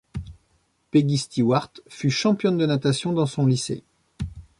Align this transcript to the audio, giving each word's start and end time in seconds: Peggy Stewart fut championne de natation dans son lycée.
Peggy 0.89 1.15
Stewart 1.19 1.73
fut 1.87 2.09
championne 2.09 2.57
de 2.57 2.65
natation 2.65 3.13
dans 3.13 3.27
son 3.27 3.45
lycée. 3.45 3.83